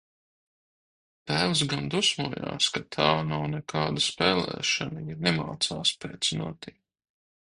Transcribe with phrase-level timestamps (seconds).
[1.31, 6.81] Tēvs gan dusmojās, ka tā nav nekāda spēlēšana, ja nemācās pēc notīm.